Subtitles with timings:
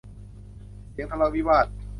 [0.91, 1.65] เสียงทะเลาะวิวาท